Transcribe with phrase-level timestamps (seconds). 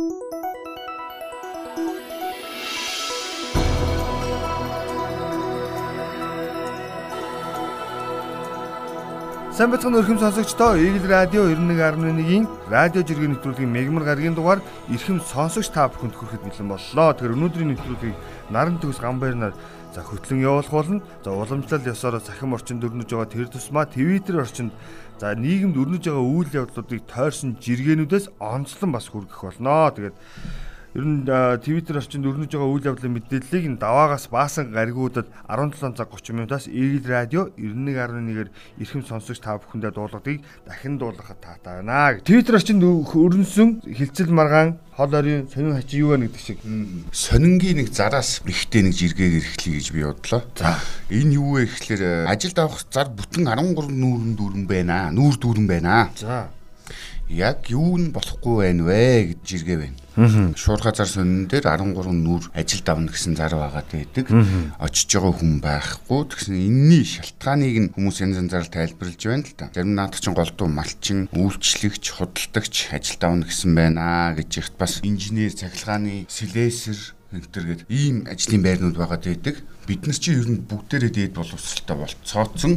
[0.00, 0.08] Сайн
[9.68, 15.92] бацхан өрхөм сонсогчдоо Eagle Radio 91.1-ийн радио жиргэн нэвтрүүлгийн мегмар гарагийн дугаар эрхэм сонсогч та
[15.92, 17.12] бүхэнд хүрэхэд бэлэн боллоо.
[17.12, 18.16] Тэгэхээр өнөөдрийн нэвтрүүлгийг
[18.48, 19.52] наран төгс гамбайрнаар
[19.94, 21.02] за хөтлөн явуулах болно.
[21.24, 24.72] За уламжлал ёсоор цахим орчинд өрнөж байгаа тэр тусмаа Twitter орчинд
[25.18, 29.90] за нийгэмд өрнөж байгаа үйл явдлуудыг тойрсон жиргэнүүдээс онцлон бас хүргэх болно.
[29.90, 30.16] Тэгээд
[30.90, 31.22] Ер нь
[31.62, 36.66] Twitter орчинд өрнөж байгаа үйл явдлын мэдээллийг нь даваагаас баасан гаригуудад 17 цаг 30 минутаас
[36.66, 38.50] Eagle Radio 91.1-ээр
[38.82, 42.18] эрхэм сонсогч та бүхэндээ дуулгадыг дахин дуулгахад таатай байна.
[42.26, 46.58] Twitter орчинд өрнсөн хилцэл маргаан хол орийн сонин хачи юу вэ гэдэг шиг.
[47.14, 50.42] Сонингийн нэг зараас ихтэй нэг жиргээр эрхлэе гэж би бодлоо.
[50.58, 50.74] За
[51.06, 55.14] энэ юу вэ гэхлээр ажилд авах зар бүтэн 13 нүүрэн дүүрэн байна.
[55.14, 56.10] Нүүр дүүрэн байна.
[56.18, 56.50] За
[57.30, 59.98] яг юу нь болохгүй байна вэ гэж жиргээ байна.
[60.58, 64.26] Шуурга зар сонин дээр 13 нүр ажилд авна гэсэн зар байгаад байдаг.
[64.82, 66.20] Очиж байгаа хүн байхгүй.
[66.26, 69.70] Тэгсэн энэний шалтгааныг нь хүмүүс янз янзаар тайлбарлаж байна л да.
[69.70, 75.54] Зарим наадах чинь голдуу малчин, үйлчлэгч, худалдагч ажилд авна гэсэн байна гэж ихт бас инженер,
[75.54, 79.62] цахилгааны слесэр энтергээд ийм ажлын байрнууд байгаад байдаг.
[79.86, 82.72] Бид нар чи ер нь бүгдээрээ дээд боловсралтай болцооцсон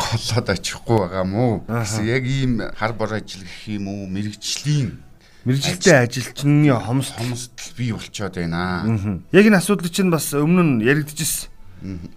[0.00, 1.60] голоод очихгүй байгаа мó.
[1.68, 4.96] Гэсэн яг ийм хар бор ажил гэх юм уу, мэрэгжлийн
[5.44, 9.20] мэрэгжилтэй ажилчны хомс хомсдол бий болчоод байна.
[9.28, 11.52] Яг энэ асуудал чинь бас өмнө нь яригдчихсэн.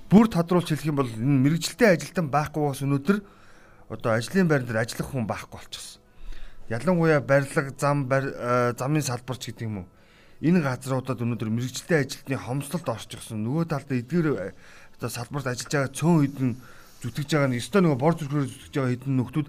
[0.08, 3.20] Бүр тодруулж хэлэх юм бол энэ мэрэгжилтэй ажилтан байхгүйгээс өнөөдөр
[3.92, 6.00] одоо ажлын байр дээр ажиллах хүн байхгүй болчихсон.
[6.72, 9.88] Ялангуяа барилга, зам, замын салбарч гэдэг юм уу
[10.42, 13.42] энэ газруудад өнөөдөр мэрэгчлээ ажилтны хомсдолд орчихсон.
[13.42, 14.28] Нөгөө талдаа эдгээр
[14.98, 16.52] одоо салбарт ажиллаж байгаа цөөн хэдэн
[17.02, 19.48] зүтгэж байгаа нь өстой нөгөө бор зүрхөөр зүтгэж байгаа хэдэн нөхдүүд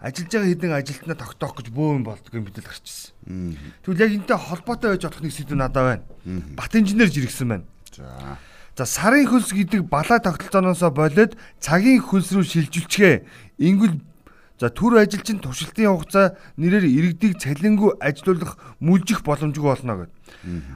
[0.00, 3.56] ажиллаж байгаа хэдэн ажилтнаа тогтоох гэж бөөн болдгоо мэдээлэл гарч ирсэн.
[3.84, 6.04] Тэгвэл яг энэтэй холбоотой байж болох нэг сэдв надад байна.
[6.56, 7.66] Бат инженер жиргсэн байна.
[7.92, 8.36] За.
[8.76, 13.24] За сарын хөлс гэдэг балай тогтолцооноосоо болоод цагийн хөлс рүү шилжүүлчихээ.
[13.60, 14.00] Ингүүл
[14.60, 20.12] За төр ажилчин туршилтын хугацаа нэрээр иргэдийг цалингүй ажилуулах мүлжих боломжгүй болно гэдэг.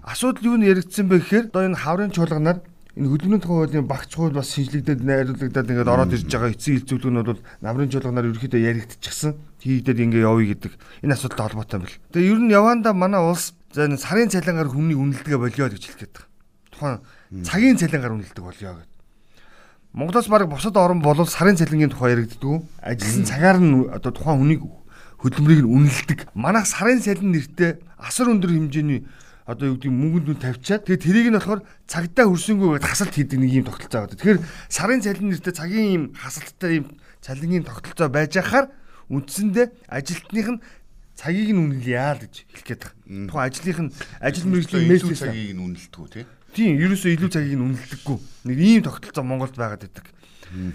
[0.09, 2.65] Асуудал юу нь яригдсан бэ гэхээр одоо энэ хаврын чуулганаар
[2.97, 7.29] энэ хөдөлмөрийн тухай хуулийн багц хууль бас шинжлэгдээд найруулагдаад ингээд ороод ирж байгаа эцсийн хилцүүлгүүд
[7.29, 9.37] бол намрын чуулганаар ерөөхдөө яригдчихсан.
[9.61, 10.73] Хийгдээд ингээд явъя гэдэг
[11.05, 12.01] энэ асуудалтай холбоотой юм бэл.
[12.09, 16.01] Тэгээ ер нь яванда манай улс за энэ сарын цалингаар хүмүүний үнэлдэгэ болио гэж хэлэх
[16.09, 17.05] гээд байгаа.
[17.05, 18.94] Тухайн цагийн цалингаар үнэлдэг болио гэдэг.
[19.95, 22.67] Монголоос баг бусад орн болов сарын цалингийн тухай яригддаг.
[22.83, 24.63] Ажилласан цагаар нь одоо тухайн хүнийг
[25.23, 26.35] хөдөлмөрийг нь үнэлдэг.
[26.35, 29.07] Манайх сарын цалин нэртэй асар өндөр хэмжээний
[29.47, 33.39] одоо юу гэдэг мөнгөнд нь тавьчаад тэгээ тэрийг нь болохоор цагдаа хөрсөнгөө гэдээ хасалт хийдэг
[33.39, 34.19] нэг юм тогтолцоо байгаа.
[34.19, 36.87] Тэгэхээр сарын цалин нэртэй цагийн юм хасалттай юм
[37.23, 38.75] цалингийн тогтолцоо байж ахаар
[39.15, 40.61] үндсэндээ ажилтных нь
[41.15, 43.31] цагийг нь үнэлье л гэж хэлэх гээд байгаа.
[43.31, 46.27] Тухайн ажлынх нь ажил мэргэжлийн мессеж цагийг нь үнэлдэг тий.
[46.27, 48.19] Тийм, ерөөсөө илүү цагийг нь үнэлдэггүй.
[48.47, 50.07] Нэг ийм тогтолцоо Монголд байгаад байдаг.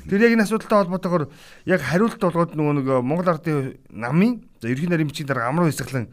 [0.10, 1.26] Тэр яг энэ асуудалтай холбоотойгоор
[1.70, 6.12] яг хариулт болгоод нөгөө нэг Монгол Ардын намын ерхий нарийн бичгийн дарга амруу хэсэглэн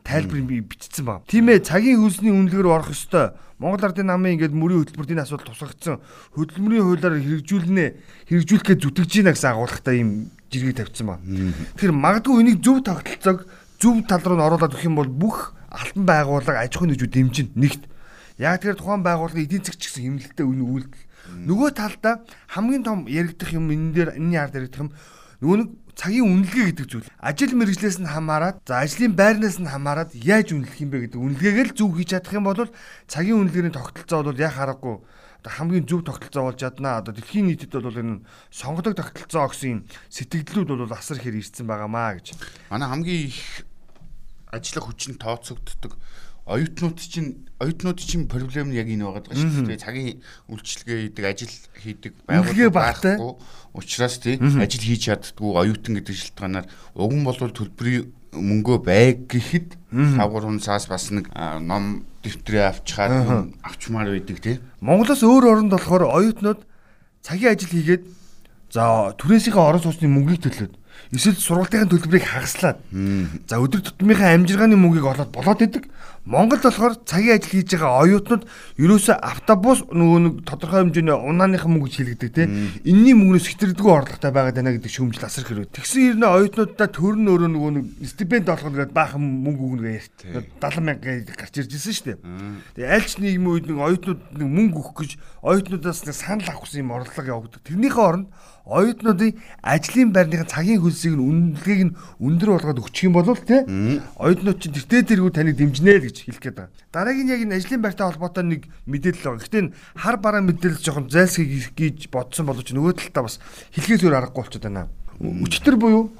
[0.00, 1.26] тайлбар бичсэн баг.
[1.28, 3.36] Тийм ээ, цагийн хөлсний үнэлгээр орох ёстой.
[3.60, 6.00] Монгол Ардын намын ингээд мөрийн хөтөлбөрт энэ асуудал тусгагдсан.
[6.34, 7.86] Хөдөлмөрийн хуулиар хэрэгжүүлнэ,
[8.32, 10.10] хэрэгжүүлэхэд зүтгэж гинэ гэсэн агуулгатай ийм
[10.50, 11.20] жиргэг тавьсан баг.
[11.22, 13.46] Тэгэхээр магадгүй энийг зөв тогтолцоог
[13.78, 17.48] зөв тал руу нь оруулаад өгөх юм бол бүх алтан байгууллага аж ахуйн нэгжүүд дэмжин
[17.54, 17.82] нэгт
[18.42, 21.06] Яг тэр тухайн байгууллагын эдийн засгч гэсэн хэмнэлттэй үнэ үйлдэл.
[21.46, 24.90] Нөгөө талдаа хамгийн том яригдах юм энэ дээр энэний ард яригдах юм
[25.38, 27.08] нөгөө нэг цагийн үнэлгээ гэдэг зүйл.
[27.22, 31.66] Ажил мэргэжлээс нь хамаарат, за ажлын байрнаас нь хамаарат яаж үнэлэх юм бэ гэдэг үнэлгээгээ
[31.70, 32.66] л зөв хийж чадах юм бол
[33.06, 34.96] цагийн үнэлгээний тогтолцоо бол яг харахгүй
[35.42, 37.02] хамгийн зөв тогтолцоо болж чаднаа.
[37.02, 42.38] Одоо дэлхийн нийтэд бол энэ сонгодог тогтолцоо гэсэн сэтгэлдлүүд бол асар ихээр ирсэн байгаамаа гэж.
[42.70, 43.66] Манай хамгийн их
[44.54, 45.98] ажиллах хүчин тооцогддог
[46.46, 49.78] оюутнууд чинь оюутнууд чинь проблем нь яг энэ байгаа даа шүү дээ.
[49.78, 50.18] Цагийн
[50.50, 53.14] үйлчлэгээ хийдэг, ажил хийдэг байгууллага байхгүй.
[53.78, 56.66] Учираас тий ажил хийж чаддгүй оюутан гэдэг шалтгаанаар
[56.98, 61.30] уг нь бол төлбөрийн мөнгөө байг гэхэд 5 3 цаас бас нэг
[61.62, 64.56] ном дэвтрээ авчихаар авчмаар байдаг тий.
[64.80, 66.66] Монголоос өөр оронд болохоор оюутнууд
[67.22, 68.04] цагийн ажил хийгээд
[68.72, 70.74] за түрээсийнхээ орон сууцны мөнгийг төлөөд
[71.12, 72.80] эсвэл сургалтын төлбөрийг хагаслаад
[73.44, 75.84] за өдөр тутмынхаа амжиргааны мөнгийг олоод болоод идэг
[76.24, 78.46] Монгол болохоор цагийн ажил хийж байгаа оюутнууд
[78.78, 82.70] ерөөсөө автобус нөгөө нэг тодорхой хэмжээний унааныхан мөнгө шилэгдэг тийм.
[82.86, 85.74] Энийний мөнгнөөс хитрдэггүй орлоготой байгаад байна гэдэг шүүмжил асар хэрэг.
[85.74, 90.16] Тэгсэн ирнэ оюутнуудаа төр нь өөрөө нөгөө нэг стипенд олгох гэдэг баахан мөнгө өгнө ярьт.
[90.62, 92.18] 70 мянга гарч ирж ирсэн шүү дээ.
[92.78, 95.10] Тэгээ аль ч нийгмийн үед нэг оюутнууд нэг мөнгө өгөх гэж
[95.42, 97.66] оюутнуудаас нэг санал авах гэсэн юм орлого явагдав.
[97.66, 98.30] Тэрнийхээ оронд
[98.62, 103.66] оюутнуудын ажлын байрныхын цагийн хөлсийг нь үнэлгээг нь өндөр болгоод өгчих юм бол тий
[104.22, 106.76] оюутнууд чинь тэртээ тэргүй таныг дэмжинэ л гэж хэлэх гээд байгаа.
[106.92, 109.40] Дараагийн яг энэ ажлын байртай холбоотой нэг мэдээлэл байгаа.
[109.40, 109.64] Гэхдээ
[109.96, 113.40] хар бараа мэдээлэл жоохон зайлсхийх гэж бодсон боловч нөгөө талдаа бас
[113.72, 114.92] хэлхээ зөөр аргагүй болчиход байна.
[115.18, 116.12] Өчтөр буюу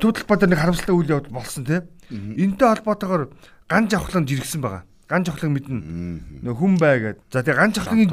[0.00, 1.84] төв талбай дээр нэг харамсалтай үйл явдал болсон тий.
[2.08, 3.28] Энтэй холбоотойгоор
[3.68, 6.42] ган жавхлан жиргсэн байгаа ган жохлог мэднэ.
[6.42, 7.20] Нөх хүн бай гэд.
[7.28, 8.10] За тэгээ ган жохлогийн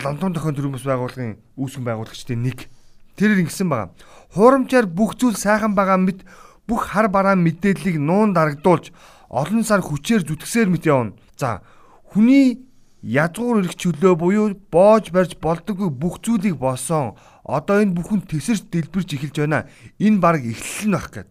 [0.00, 2.72] лантун тохион төрөмс байгууллагын үүсгэн байгуулагчдын нэг.
[3.20, 3.92] Тэрээр ингэсэн байгаа.
[4.32, 6.24] Хуурамчаар бүх зүйл сайхан байгаа мэт
[6.64, 8.90] бүх хар бараа мэдээллийг нуун дарагдуулж
[9.32, 11.16] олон сар хүчээр зүтгсээр мэт явна.
[11.40, 11.64] За
[12.12, 12.62] хүний
[13.00, 17.16] язгуур эрх чөлөө буюу боож барьж болдоггүй бүх зүйлийг босон.
[17.42, 19.66] Одоо энэ бүхэн тесэрч дэлбэрж эхэлж байна.
[19.98, 21.30] Энэ баг эхлэл нь байх гээд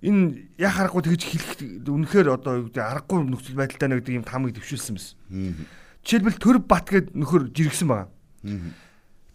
[0.00, 4.24] энэ яг харахгүй тэгж хэлэх үнэхээр одоо юу гэдэг аргагүй нөхцөл байдалтай нэг гэдэг юм
[4.24, 5.16] тамыг төвшүүлсэн байсан.
[6.00, 8.08] Жишээлбэл төр бат гэд нөхөр жиргсэн байгаа.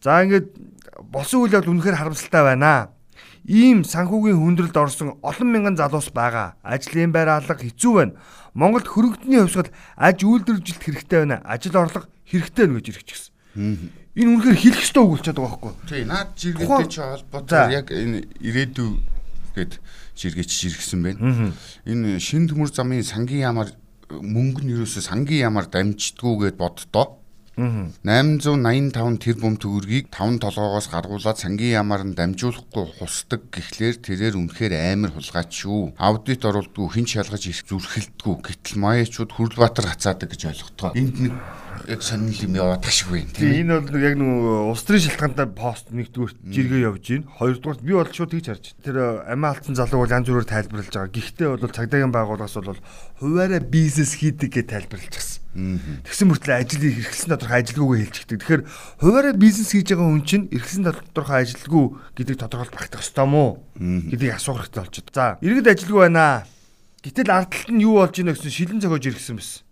[0.01, 0.49] За ингээд
[1.05, 2.89] болсон үйл явдал үнэхээр харамсалтай байна.
[3.45, 6.57] Ийм санхүүгийн хүндрэлд орсон олон мянган залуус байгаа.
[6.65, 8.17] Ажлын байр алга хэцүү байна.
[8.53, 9.69] Монголд хөрөгдний хувьсгал
[9.99, 11.41] аж үйлдвэржилт хэрэгтэй байна.
[11.45, 13.31] Ажил орлого хэрэгтэй байна гэж ирчихсэн.
[14.15, 15.73] Энэ үнэхээр хэлэх ёстой үг болчиход байгаа байхгүй.
[15.91, 18.89] Тий, наад жиргээтэй ч холбоотой яг энэ ирээдүй
[19.55, 19.73] гэд
[20.15, 21.51] жиргээч жиргсэн байна.
[21.83, 23.75] Энэ шин төмөр замын сангийн ямаар
[24.11, 27.19] мөнгө нь юусэн сангийн ямаар дамждгүү гэд боддоо.
[27.55, 35.15] 885 тэрбум төгрөгийг 5 толгоогоос гаргуулад сангийн ямаар нь дамжуулахгүй хусдаг гэхлээр тэрээр үнэхээр амар
[35.15, 35.95] хулгайч шүү.
[35.95, 38.35] Аудит оруулдгүй хинч шалгаж ирэх зүрхэлдэггүй.
[38.43, 40.91] Гэтэл Маячууд Хүрлбаатар хацаадаг гэж ойлгохдоо.
[40.99, 41.33] Энд нэг
[41.87, 43.51] яг сонирхол юм яваад ташгүй юм тийм.
[43.63, 44.29] Энэ бол яг нэг
[44.71, 47.31] улс төрийн шалтгаантай пост нэгдүгээр жиргээ явж байна.
[47.39, 48.65] Хоёрдугаар би бол шууд тэгж харж.
[48.83, 48.97] Тэр
[49.27, 51.13] амиа алдсан залуу бол янз бүрээр тайлбарлаж байгаа.
[51.13, 52.81] Гэхдээ бол цагдаагийн байгууллагаас бол
[53.19, 55.34] хуваараа бизнес хийдэг гэж тайлбарлаж.
[55.55, 58.39] Тэгсэн мөртлөө ажил эрхэлсэн тодорхой ажилгүйгээ хэлчихдэг.
[58.43, 58.63] Тэгэхээр
[58.99, 61.85] хуваараа бизнес хийж байгаа хүн чинь эрхэлсэн тодорхой ажилгүй
[62.19, 65.15] гэдэг тодорхойлт багтах ёстой мó гэдгийг асуух хэрэгтэй болчиход.
[65.15, 66.43] За, иргэд ажилгүй байна.
[66.99, 69.63] Гэтэл ард талд нь юу болж ийнэ гэсэн шилэн зохиож иргсэн байсан.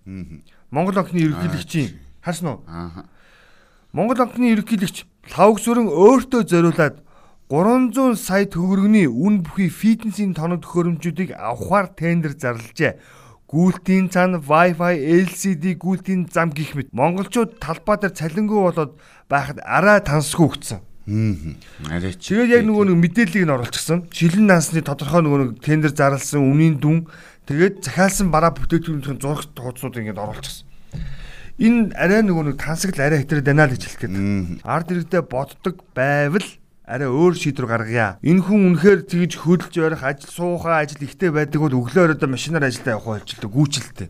[0.71, 2.59] Монгол банкны ерөнхийлөгчийн харсан уу?
[2.63, 3.11] Аа.
[3.91, 5.03] Монгол банкны ерөнхийлөгч
[5.35, 7.03] лавгсүрэн өөртөө зориулаад
[7.51, 12.97] 300 сая төгрөгийн үн бүхий фитнесийн тоног төхөөрөмжүүдийг авахар тендер зарлажээ.
[13.53, 18.97] Гүйлтийн цан Wi-Fi LCD гүйлтийн зам гих мэт монголчууд талбай дээр цалингүй болоод
[19.29, 20.81] байхад арай тансгүй өгцөн.
[22.17, 22.33] Чи.
[22.33, 24.07] Тэгээд яг нөгөө нэг мэдээллийг нь оруулчихсан.
[24.09, 27.05] Шилэн нансны тодорхой нөгөө нэг тендер зарласан үнийн дүн
[27.43, 30.63] Тэгээд захиалсан бараа бүтээгдэхүүнийн зураг тооцнууд ингээд оруулчихсан.
[31.59, 34.63] Энэ арай нөгөө нэг тансагл арай хэтрээд байна л гэж хэлэх гээд.
[34.63, 36.47] Ард иргэдээ боддог байвал
[36.83, 38.19] арай өөр шийдвэр гаргая.
[38.19, 42.67] Энэ хүн үнэхээр тэгж хөдөлж ярих ажил суухаа ажил ихтэй байдаг бол өглөө оройдоо машинаар
[42.67, 44.09] ажилдаа явах ойлжилтөө гүйчилтэй.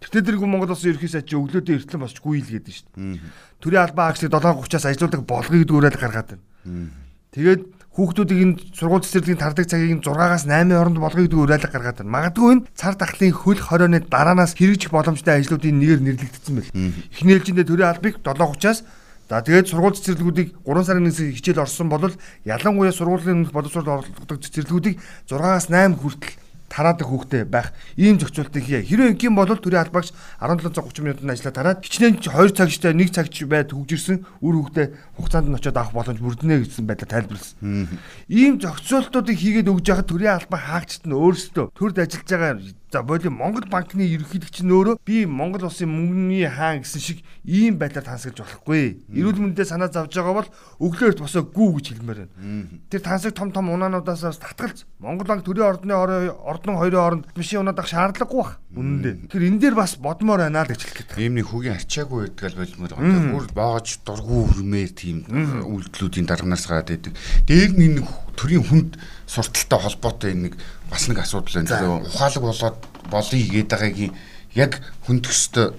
[0.00, 3.20] Тэгтээ тэргүй Монгол улсын ерхий сайд чи өглөөдөө эртлэн босч гүйл гэдэг шүү дээ.
[3.60, 6.92] Төрийн албан агшиг 7:30-аас ажилуулдаг болгоё уриалга гаргаад байна.
[7.32, 7.62] Тэгээд
[7.94, 12.14] хүүхдүүдийг энэ сургууль цэцэрлэгийн тардаг цагийг 6-аас 8-ын хооронд болгоё гэдэг уриалга гаргаад байна.
[12.14, 16.74] Магадгүй энэ цар тахлын хөл хорионы дараанаас хэрэгжих боломжтой ажлуудын нэгээр нэрлэгдсэн байл.
[17.14, 18.84] Эхний ээлжиндээ төрийн албыг 7:30-аас
[19.28, 22.12] За тэгээд сургууль цэцэрлэгүүдийг 3 сарын нэгээс хичээл орсон бол
[22.44, 25.00] ялангуяа сургуулийн боловсрол орлогодог цэцэрлэгүүдийг
[25.32, 26.44] 6-аас 8 хүртэл
[26.74, 28.82] тараадаг хүүхдээ байх ийм зохицуултыг хийе.
[28.82, 30.10] Хэрэв ингийн бол төрийн албаагч
[30.42, 35.56] 1730 минутын ажиллаа тараад хичнээн 2 цагчтай 1 цагч байд хөгжирсэн үр хүүхдээ хугацаанд нь
[35.56, 37.88] очиод авах боломж бүрднэ гэсэн байдлаар тайлбарласан.
[38.26, 42.58] Ийм зохицуултуудыг хийгээд өгж яхад төрийн албан хаагчд нь өөрсдөө төрд ажиллаж байгаа
[42.94, 47.74] За боли Монгол банкны ерөнхийлөгч нь өөрөө би Монгол улсын мөнгөний хаан гэсэн шиг ийм
[47.74, 49.10] байдлаар тансаглаж болохгүй.
[49.10, 52.70] Эрүүл мэндэд санаа завж байгаа бол өглөөрт босоо гүү гэж хэлмээр байна.
[52.94, 57.82] Тэр тансаг том том унаануудаас татгалж Монгол банк төрийн ордны ордон хоёрын оронд машин унаад
[57.82, 58.62] ах шаардлагагүй бах.
[58.78, 59.26] Үнэндээ.
[59.26, 61.18] Тэр энэ дээр бас бодмоор байна л гэж хэлэх гээд.
[61.18, 63.34] Ийм нэг хүүгийн арчаагүй байдаг л болмоор байгаа.
[63.34, 65.26] Бүр боож дургу хөрмээр тийм
[65.66, 67.18] үйлдэлүүдийн дарганаас гараад байдаг.
[67.42, 68.06] Дээр нь энэ
[68.38, 70.54] төрийн хүнд сурталтай холбоотой нэг
[70.94, 71.70] бас нэг асуудал байна.
[71.74, 72.78] Тэгээ ухаалаг болоод
[73.10, 74.12] болъё гээд байгаагийн
[74.54, 74.78] яг
[75.10, 75.74] хүндөхстой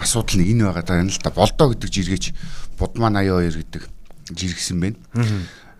[0.00, 1.30] асуудал нь энэ байгаа даа юм л да.
[1.36, 2.24] Болдоо гэдэг жиргээч
[2.80, 3.84] Будман 82 гэдэг
[4.32, 4.98] жиргсэн байна.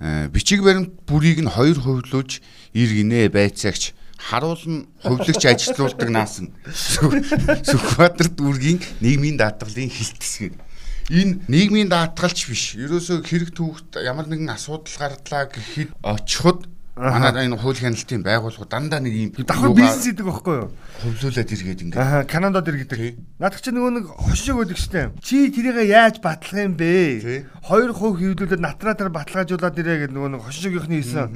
[0.04, 2.44] Аа бичиг баримт бүрийг нь хоёр хувьлуулж
[2.76, 10.60] ир гинэ байцаагч харуулна хувьлагч ажилуулдаг наасан Сүхбаатар дүүргийн нийгмийн даатгалын хилтэс гэдэг.
[11.08, 12.76] Энэ нийгмийн даатгалч биш.
[12.76, 19.02] Ерөөсөө хэрэг түүхт ямар нэгэн асуудал гардлаа гэхэд очиход Манай энэ хууль хяналтын байгууллага дандаа
[19.02, 20.70] нэг юм давхар бизнес хийдэг байхгүй юу?
[21.02, 21.98] хөвлүүлээд иргээд ингээд.
[21.98, 23.18] Аа, Канадад иргэдэг.
[23.42, 25.10] Наадах чи нөгөө нэг хошиг байдаг штэ.
[25.18, 27.50] Чи тэрийг яаж батлах юм бэ?
[27.66, 31.34] 2% хөвлүүлээд натраа дээр баталгаажуулаад ирээ гэдэг нөгөө нэг хошигийнхний хийсэн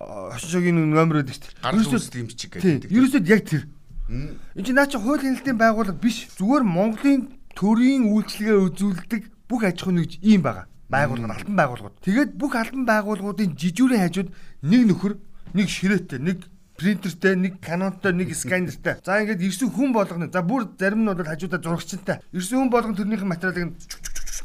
[0.00, 1.52] хошигийн номер байдаг штэ.
[1.68, 2.88] Үүсдэг юм чиг гэдэг.
[2.88, 3.68] Ерөөсөд яг тэр.
[4.08, 6.32] Энд чи наа чи хууль хяналтын байгууллага биш.
[6.40, 11.96] Зүгээр Монголын төрийн үйлчлэгээ үзүүлдэг бүх аж ахуйн нэгж ийм байгаа байгууллага алтан байгууллагууд.
[12.04, 14.28] Тэгээд бүх алтан байгууллагуудын жижүүрийн хажууд
[14.64, 15.20] нэг нөхөр,
[15.52, 16.48] нэг ширээтэй, нэг
[16.80, 18.98] принтертэй, нэг канонтой, нэг сканертай.
[19.04, 20.32] За ингээд ирсэн хүн болгоно.
[20.32, 22.18] За бүр зарим нь бол хажуудаа зурагчтай.
[22.32, 23.76] Ирсэн хүн болгон тэрнийхэн материалыг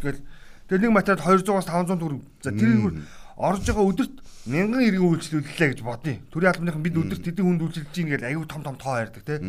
[0.04, 0.22] гэл.
[0.68, 2.22] Тэр нэг материал 200-аас 500 төгрөг.
[2.44, 3.02] За тэр
[3.40, 4.16] орж байгаа өдөрт
[4.52, 6.20] мянган иргэн үйлчлүүллээ гэж бодъё.
[6.28, 9.40] Төрийн албаныхан бид өдөрт тэдэн хүнд үйлчилж ийн гэж аюу том том тоо ярьдаг те.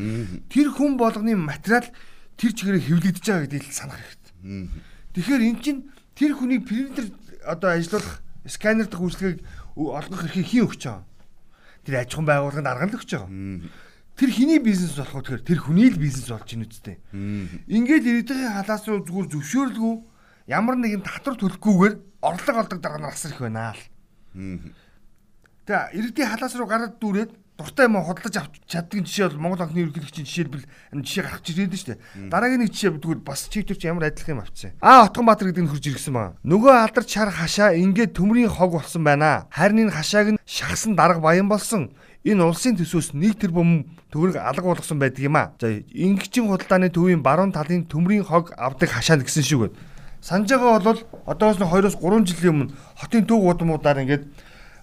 [0.47, 1.85] Тэр хүн болгоны материал
[2.39, 4.71] тэр чигээрээ хэвлэгдэж байгаа гэдгийг санах хэрэгтэй.
[5.19, 5.81] Тэгэхээр эн чинь
[6.15, 7.11] тэр хүний принтер
[7.43, 9.43] одоо ажиллах сканер дэх үйлчлэгийг
[9.77, 11.05] олгох эрхийг хийн өгч байгаа.
[11.85, 13.31] Тэр аж ахуйн байгууллаганд арган л өгч байгаа.
[14.17, 16.97] Тэр хиний бизнес болох тэгэхээр тэр хүний л бизнес болж ийн үсттэй.
[17.71, 19.95] Ингээд ирээдүйн халаас руу зүгээр зөвшөөрлгүй
[20.51, 23.83] ямар нэгэн татвар төлөхгүйгээр орлого олдог дараа нь асар их байна л.
[25.65, 29.85] Тэгээ иргэдийн халаас руу гараад дүүрээд дуртай юм худалдаж авч чаддаг жишээ бол Монгол анхны
[29.85, 30.65] ерөнхийлөгчийн жишээлбэл
[30.97, 32.01] энэ жишээ гэж ирээд шүү дээ.
[32.33, 34.73] Дараагийн нэг жишээ тэгвэл бас чивтэрч ямар адилхан юм авчихсан.
[34.81, 36.33] Аа Отгон Баатар гэдэг нь хурж иргсэн байна.
[36.41, 39.45] Нөгөө алдарч шар хашаа ингээд төмрийн хог болсон байна.
[39.53, 41.93] Харин энэ хашааг нь шахсан дарга баян болсон.
[42.25, 45.53] Энэ улсын төсөөс нэг тэрбум төгрөг алга болгосон байдаг юм аа.
[45.61, 49.75] За ингэжин худалдааны төвийн баруун талын төмрийн хог авдаг хашаа гэсэн шүү гээд.
[50.21, 54.25] Санаж байгаа бол одоос нь 2-3 жилийн өмнө хотын төв гудамудаар ингээд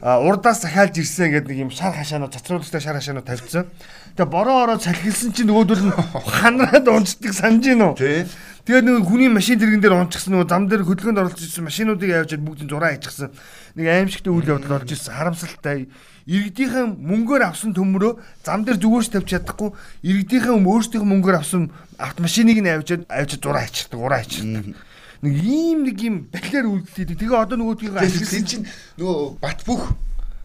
[0.02, 3.66] урдаас захиалж ирсэн гэдэг нэг юм шар хашаанууд цацруулжтай шар хашаанууд тавьчихсан.
[4.14, 5.94] Тэгээ бороо ороод салхилсан чинь нөгөөдөл нь
[6.38, 7.98] ханараад унцдаг санаж гин үү?
[7.98, 8.30] Тий.
[8.70, 12.38] Тэгээд нэг хүний машин тэрэгэн дээр унчихсан нөгөө зам дээр хөдөлгөөнд оролцож ирсэн машинуудыг явж
[12.38, 13.34] бүгдийн зураа хийчихсэн.
[13.74, 15.18] Нэг аимшигтэй үйл явдал болж ирсэн.
[15.18, 15.90] Харамсалтай.
[16.28, 19.72] Иргэдийнхэн мөнгөөр авсан төмрөө зам дээр зүгээрч тавьж чадахгүй
[20.04, 24.76] иргэдийнхэн өөрсдийнх мөнгөөр авсан автомашиныг нь авчиад авчиад зураа хийчихдэг, ураа хийчихдэг
[25.22, 28.66] нэг ийм нэг юм балиар үйлдэлээд тэгээ одоо нөгөөдгийг ашигласан чинь
[29.02, 29.98] нөгөө бат бүх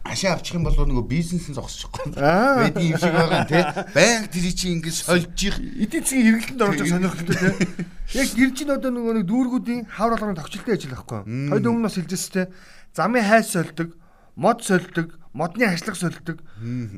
[0.03, 2.11] ашаа авчих юм бол нөгөө бизнес нь зогсчихгүй.
[2.19, 3.63] Байд юм шиг байгаа тий.
[3.95, 7.85] Баян тэр чинь ингэж сольж их эдийн засгийн хэрэглэлд орж байгаа сонирхолтой тий.
[8.19, 11.21] Яг гэр чинь одоо нөгөө нэг дүүргүүдийн хавар болгоны тогтчлолтой ажил байхгүй.
[11.23, 12.45] Хойд өмнө бас хэлжсэн тий.
[12.91, 13.89] Замын хайс сольдог,
[14.35, 16.43] мод сольдог, модны ажлах сольдог.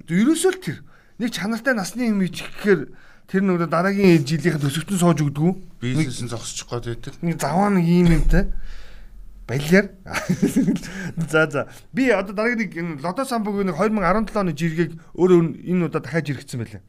[0.09, 0.77] Ерөөсөө л тэр
[1.21, 2.89] нэг чанартай насны юм ич гэхээр
[3.25, 5.57] тэр нөгөө дараагийн жилийнхэн төсөвтөн сууж өгдөг.
[5.81, 7.13] Бизнес нь зогсчих гээд байдаг.
[7.25, 8.49] Нэг заваа нэг юм юмтай
[9.47, 9.89] балиар.
[11.29, 11.67] За за.
[11.93, 16.25] Би одоо дараагийн нэг энэ лото самбугийн нэг 2017 оны жиргэг өөрөө энэ удаа дахиад
[16.25, 16.81] жиргэгдсэн байлаа.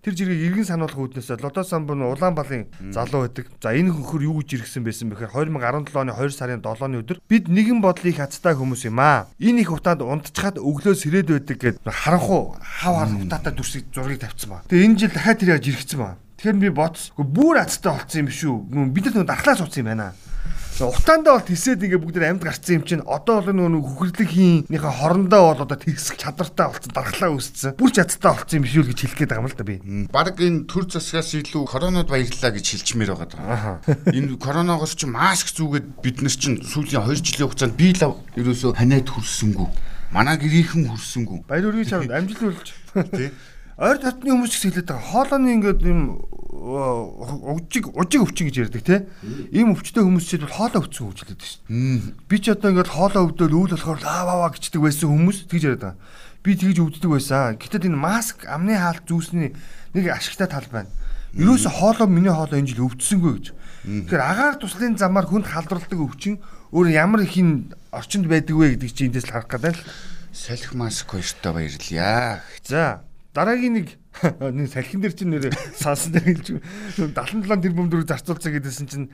[0.00, 3.52] Тэр жиргэг иргэн сануулгах үүднээс лото самбу нь Улаанбаалын залуу байдаг.
[3.60, 7.52] За энэ хөнхөр юу гэж жиргсэн байсан бэхээр 2017 оны 2 сарын 7-ны өдөр бид
[7.52, 9.28] нэгэн бодлыг хацтай хүмүүс юм аа.
[9.36, 14.50] Энэ их утаанд унтчихад өглөө сэрээд байдаг гэд харанхуу хав хар утаатай дүрсийг зургийг тавьсан
[14.50, 14.64] ба.
[14.72, 16.16] Тэгээ энэ жил дахиад тэр яаж жиргэгдсэн ба.
[16.40, 17.12] Тэгэхээр би бодс.
[17.20, 18.88] Бүр азтай болцсон юм шүү.
[18.88, 20.16] Бид нар дархлаа суудсан юм байна.
[20.80, 25.64] Утаандаа бол тисээд ингээ бүгд амьд гарцсан юм чинь одоо бол нөгөө хөхөрлөгийнхнийхээ хорондоо бол
[25.68, 27.76] одоо тэгсэх чадвартай болсон дархлаа үүссэн.
[27.76, 29.76] Бүр ч ядтай болсон юм биш үү гэж хэлэх гээд байгаа юм л да би.
[30.08, 33.84] Бараг энэ төр засгаас илүү коронод баярлаа гэж хэлчмээр байгаа даа.
[34.16, 38.72] Энэ коронавигоос чи маск зүүгээд бид нар чинь сүүлийн 2 жилийн хугацаанд би л ерөөсөө
[38.80, 39.68] ханиад хүрсэнгүү.
[40.16, 41.44] Манай гэрийнхэн хүрсэнгүү.
[41.44, 42.72] Баяр үргийн чамд амжилт үлж.
[43.12, 43.28] Тий
[43.80, 45.08] ойр татны хүмүүс ч хэлээд байгаа.
[45.08, 46.20] Хоолойны ингээд юм
[46.52, 49.08] уужиг уужиг өвчин гэж ярьдаг те.
[49.48, 52.28] Ийм өвчтэй хүмүүс чинь хоолой өвцөн хэлээд шүү дээ.
[52.28, 55.96] Би ч одоо ингээд хоолой өвдөөл үйл болохоор лаваа гэждэг байсан хүмүүс тэгж яриад байгаа.
[56.44, 57.56] Би тэгж өвддөг байсан.
[57.56, 59.56] Гэтэл энэ маск амны хаалт зүүсний
[59.96, 60.92] нэг ашигтай тал байна.
[61.32, 63.46] Ерөөсө хоолой миний хоолой энэ жил өвдсөнгүй гэж.
[63.80, 66.36] Тэгэхээр агаар туслын замаар хүнд халдварладаг өвчин
[66.76, 69.84] өөр ямар их ин орчинд байдаг вэ гэдэг чинь эндээс л харах гэдэг л.
[70.36, 72.44] Салхи маск хоёртой баярлаа.
[72.60, 73.88] За дараагийн нэг
[74.58, 76.48] нэг салхин дээр чинь нэр сансан дээр хэлж
[76.98, 79.06] 77 тэрбум төгрөг зарцуулсан гэдээсэн чинь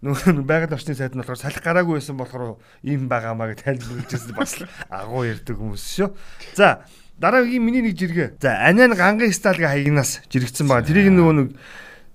[0.00, 4.56] нөгөө байгаль орчны сайд нь болохоор салхи гараагүй байсан болохоор ийм байгаамаа гэж тайлбарлажсэн бас
[4.88, 6.08] агуу ярддаг хүмүүс шүү.
[6.56, 6.88] За
[7.20, 8.40] дараагийн миний нэг жиргээ.
[8.40, 10.88] За аниан гангийн сталгийн хаягнаас жирэгцсэн байгаа.
[10.88, 11.48] Тэрийг нөгөө нэг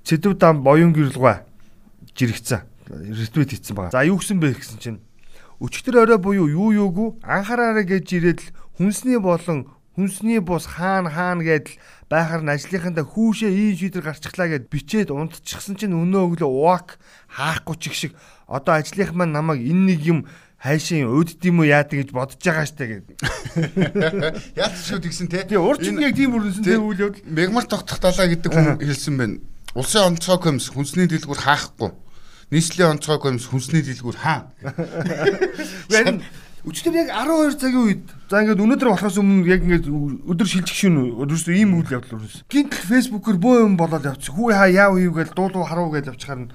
[0.01, 1.45] цэдв дам боён гэрэлгой
[2.17, 2.65] жирэгцсэн.
[2.89, 3.93] Ретвит хийсэн байгаа.
[3.93, 4.99] За юу гсэн бэ гэсэн чинь
[5.61, 8.49] өчтөр орой буюу юу юугүй анхаараарай гэж ирээд л
[8.81, 11.79] хүнсний болон Хүнсний бус хаана хаана гэдэл
[12.11, 16.99] байхаар нь ажлынхандаа хүүшээ ийм шийдэр гарчихлаа гэд бичээд унтчихсан чинь өнөө өглөө уак
[17.31, 18.11] хаахгүй чиг шиг
[18.43, 20.19] одоо ажлынх маань намайг энэ нэг юм
[20.59, 23.07] хайшин өдд юм уу яадаг гэж бодож байгаа штэ гэд.
[24.59, 25.45] Яалт шүү тэгсэн те.
[25.45, 27.23] Тэгээ урд чинь яг тийм үрнэсэн те үйл явдал.
[27.29, 29.39] Мегмар тогтох далаа гэдэг хүн хэлсэн байна.
[29.77, 31.93] Улсын онцгой комисс хүнсний дэлгүүр хаахгүй.
[32.49, 34.49] Нийслэлийн онцгой комисс хүнсний дэлгүүр хаа.
[36.65, 40.97] Өчтөр яг 12 цагийн үед за ингээд өнөөдөр болохоос өмнө яг ингээд өдөр шилжих шин
[41.13, 42.41] ерөөсөө ийм үйл явдал өрөөс.
[42.49, 44.33] Гинтл фэйсбүүкээр бөө юм болоод явчих.
[44.33, 46.49] Хүү хаа яав юу гэж дуулуу харуу гэж явчихаар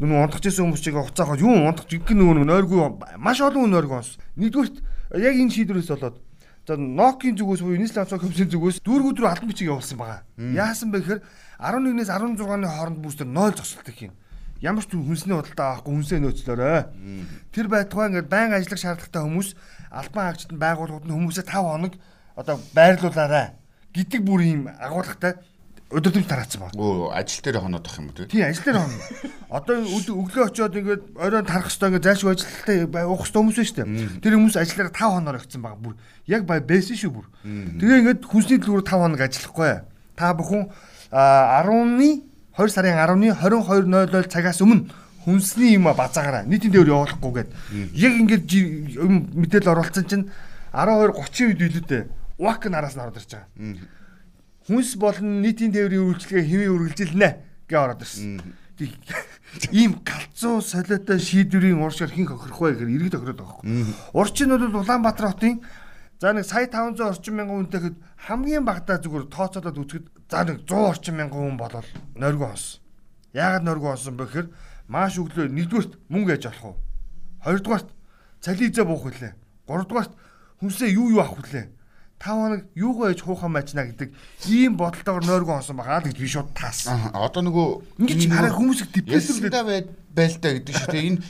[0.00, 2.80] нөгөө унтах гэсэн хүмүүс чиг хуцаахад юу унтах гин нөгөө нойргүй
[3.20, 4.16] маш олон нойргүй онс.
[4.40, 4.80] Нэгдүгürt
[5.20, 6.16] яг энэ шийдвэрээс болоод
[6.64, 10.24] за Nokia зүгээс буюу Nissan компани зүгээс дүүргүүд рүү албан бичиг явуулсан байгаа.
[10.40, 11.20] Яасан бэ гэхээр
[11.60, 14.16] 11-ээс 16-ны хооронд бүүстэр 0 зогсолт гэх юм
[14.62, 16.78] ямар ч хүнсний худалдаа авахгүй хүнсээ нөөцлөөрөө.
[17.50, 19.48] Тэр байтугай ингээд байн ажиллах шаардлагатай хүмүүс
[19.90, 21.94] албан хаагчид байгууллагууд нь хүмүүсээ 5 хоног
[22.38, 23.46] одоо байрлуулаарай
[23.90, 25.42] гэдэг бүр ийм агуулгатай
[25.92, 26.78] өдөртөмж тараацсан байна.
[26.78, 28.40] Өө ажил дээр хоноод ах юм уу тий?
[28.40, 29.00] ажил дээр хоноо.
[29.52, 33.88] Одоо өглөө очиод ингээд оройн тарах хэрэгтэй ингээд зайлшгүй ажилттай уух хэрэгтэй хүмүүс шүү дээ.
[34.24, 35.94] Тэр хүмүүс ажиллаараа 5 хоноор өгсөн байгаа бүр.
[36.24, 37.26] Яг бай байсан шүү бүр.
[37.44, 39.72] Тэгээ ингээд хүнсний төлөвөөр 5 хоног ажиллахгүй.
[40.16, 40.62] Та бүхэн
[41.12, 44.92] 10-ны 2 сарын 10-ны 22:00 цагаас өмнө
[45.24, 47.50] хүнсний юм базаагаараа нийтийн дээр явуулахгүй гээд
[47.94, 48.46] яг ингээд
[48.98, 50.28] юм мэдээлэл оруулсан чинь
[50.74, 52.02] 12:30 үед илүүтэй
[52.38, 53.48] вак нараас нь ороод ирж байгаа.
[54.66, 57.28] Хүнс болон нийтийн тээврийн үйлчлэгээ хэвээ үргэлжилнэ
[57.70, 58.42] гэж ороод ирсэн.
[59.70, 63.94] Ийм галзуу солиотой шийдвэрийн уршаар хин хохирох вэ гэхээр иргэд тохироод байгаа юм.
[64.16, 65.60] Урчин бол Улаанбаатар хотын
[66.18, 70.88] за нэг сая 500 орчим мянган хүнтэйхэд хамгийн багадаа зүгээр тооцоолоод үзэхэд за нэг 100
[70.88, 72.80] орчим мянган хүн болол нойргоо онсон.
[73.36, 74.48] Яагаад нойргоо онсон бэ гэхээр
[74.88, 76.76] маш өглөө нэгдүгürt мөнгө ээж авах уу?
[77.44, 77.88] Хоёрдугаарт
[78.40, 79.36] цализээ буух үлээ.
[79.68, 80.12] Гуравдугаарт
[80.64, 81.68] хүнсээ юу юу авах үлээ.
[82.16, 84.08] 5 хоног юугаа ээж хуухаа мачна гэдэг
[84.48, 87.12] ийм бодолтойгоор нойргоо онсон байгаа л гэж би шууд таасан.
[87.12, 87.68] Одоо нөгөө
[88.00, 89.52] ингэж хараа хүмүүсийг депрессивлээ
[90.16, 91.08] байлтаа гэдэг шүү дээ.
[91.12, 91.20] Энэ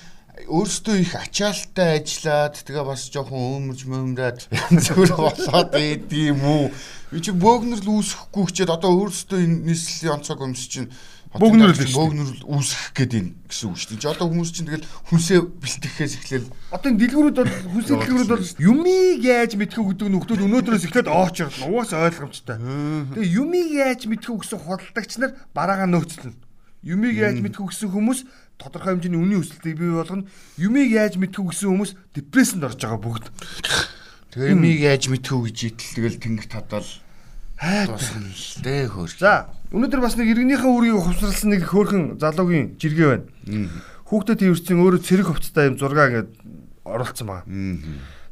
[0.48, 4.38] өөрсдөө их ачаалттай ажиллаад тэгээ бас жоохон өмөрж мөмрээд
[4.72, 6.64] зүгээр болоод байдгийм үү.
[7.12, 10.88] Би чи бөөгнөр л үүсэхгүй хчээд одоо өөрсдөө энэ нийслэлийн онцог өмс чинь
[11.32, 14.12] бөөгнөр л бөөгнөр л үүсэх гээд юм гэсэн үг шүү дээ.
[14.12, 19.20] Одоо хүмүүс чинь тэгэл хүнсээ бэлтгэхээс эхлээл одоо энэ дэлгүүрүүд бол хүнсээ дэлгүүрүүд бол юмыг
[19.24, 22.56] яаж мэдхүү гэдэг нөхдүүд өнөөдрөөс эхлээд оочрол угаасаа ойлгомжтой.
[23.16, 26.36] Тэгээ юмыг яаж мэдхүү гэсэн худалдагч нар бараагаа нөөцлөн.
[26.84, 28.20] Юмыг яаж мэдхүү гэсэн хүмүүс
[28.62, 30.30] тодорхой хэмжээний үнийн өсөлтийг бий болгоно.
[30.56, 33.26] Юмыг яаж мэдхүү гэсэн хүмүүс депрессэнд орж байгаа бүгд.
[34.32, 36.86] Тэгээ юмыг яаж мэдхүү гэж итэл тэгэл тэнгих татал
[37.62, 39.10] дуусна л дээ хөөр.
[39.18, 43.26] За, өнөөдөр бас нэг иргэнийхээ үрийг хувцралсан нэг хөөрхөн залуугийн жиргээ байна.
[44.10, 46.30] Хүүхдэд тэрсэн өөрөө цэрэг хувцастай юм зураг ингээд
[46.82, 47.46] оруулсан байгаа.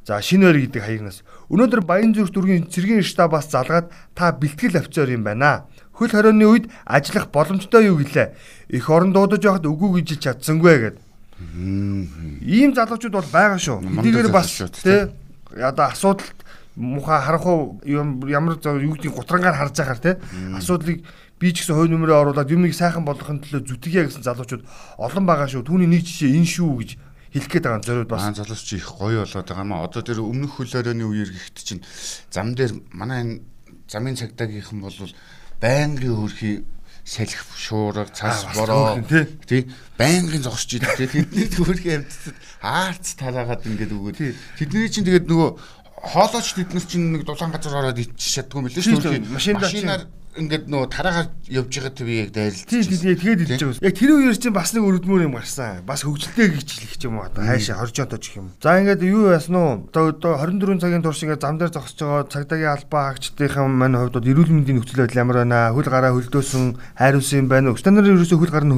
[0.02, 1.22] За шинэ ойр гэдэг хаягнаас
[1.52, 5.70] өнөөдөр Баянзүрх дүүргийн цэргийн штабаас залгаад та бэлтгэл офицер юм байна.
[6.00, 8.32] Хөл хорионы үед ажиллах боломжтой юу гэлээ.
[8.72, 10.96] Их орон дуудаж байхад үгүй гэж чадсангүй гэд.
[12.40, 13.84] Ийм залуучууд бол байгаа шүү.
[14.00, 14.48] Эдгээр бас
[14.80, 15.12] тий
[15.52, 16.24] одоо асуудал
[16.72, 20.14] муха харах уу ямар юу гэдгийг гутрангаар харж байхаар тий
[20.56, 21.04] асуудлыг
[21.40, 24.64] би ч гэсэн хой нөмрөө оруулаад юмыг сайхан болгохын төлөө зүтгэе гэсэн залуучууд
[25.00, 25.64] олон байгаа шүү.
[25.64, 26.90] Түүний нэг жишээ энэ шүү гэж
[27.32, 28.24] хэлэх гээд байгаа зориуд бас.
[28.64, 29.84] Чи их гоё болоод байгаа маа.
[29.88, 31.84] Одоо тэр өмнөх хөл хорионы үеэр гихт чинь
[32.28, 33.34] зам дээр манай энэ
[33.88, 34.92] замын цагдаагийнхан бол
[35.60, 36.64] байнгын хөрхий
[37.04, 39.00] салхи шуурга цас бороо
[39.46, 39.68] тий.
[39.98, 41.06] байнгын зогсож идэг тий.
[41.06, 44.12] Тэдний хөрхий амьдсад аарц тараагаад ингээд өгөө
[44.58, 45.50] тэдний чинь тэгээд нөгөө
[46.00, 50.08] хоолойч тэд нар чинь нэг дулаан газар ороод ичиж чаддгүй билээ шүү машинаар
[50.40, 52.64] ингээд нөө тараагаар явж байгаа төв яг дайрлж.
[52.64, 53.84] Тийм тийм тэгээд хэлж байгаа.
[53.84, 55.84] Яг тэр үеэр чинь бас нэг өрөдмөр юм гарсан.
[55.84, 58.50] Бас хөгжилтэй гэж хэлэх юм одоо хайшаа хоржоонтой ч юм.
[58.58, 59.84] За ингээд юу яасан уу?
[59.92, 64.54] Одоо 24 цагийн турш ингээд зам дээр зогсож байгаа цагдаагийн албаа хаагчдын маань хувьд эрүүл
[64.56, 65.70] мэндийн нөхцөл байдал ямар байна?
[65.76, 66.64] Хөл гараа хөлдөөсөн
[66.96, 67.80] хайруулсан юм байна уу?
[67.80, 68.74] Стандар ерөөсөө хөл гар нь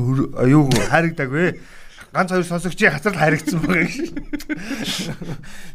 [0.50, 1.80] юу хайрагдаагүй
[2.12, 4.12] ганц хоёр сонсогчийн хацрал харигдсан байгаа юм.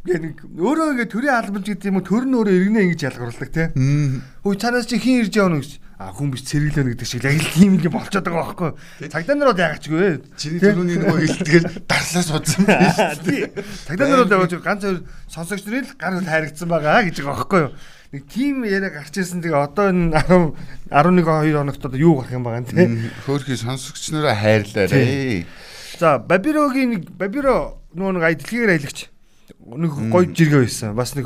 [0.06, 3.73] Ингээд өөрөө ингээд төрийн албанч гэдэг юм уу төр нь өөрөө иргэнэ ингэж ялгаруулдаг те.
[4.45, 5.82] Хөө цаанаас чи хин ирж явна гэж.
[5.97, 8.71] А хүн биш цэрэглэнэ гэдэг шиг яг л тийм юм болчиход байгаа байхгүй.
[9.10, 10.21] Цагдаа нар бол яагач гүй.
[10.38, 13.02] Чиний төрөний нөгөө хэлдгээр дарлаа суудсан биш.
[13.89, 17.34] Цагдаа нар бол явж ганц хоёр сонсогч нарын л гар хөл харигдсан байгаа гэж байгаа
[17.34, 17.71] байхгүй юу
[18.13, 20.56] нэг тим яриа гарч ирсэн тэгээ одоо энэ 10
[20.95, 25.43] 11 2 хоногт одоо юу гарах юм байгаа нэ хөөхий сонсогч нараа хайрлаарэ
[25.98, 29.10] За Бабирогийн нэг Бабиро нөгөө нэг ай дэлхийгээр аялагч
[29.66, 30.94] нэг гоё жиргээ байсан.
[30.94, 31.26] Бас нэг